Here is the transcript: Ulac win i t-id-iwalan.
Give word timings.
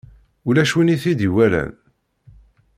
Ulac 0.47 0.71
win 0.75 0.93
i 0.95 0.97
t-id-iwalan. 1.01 1.71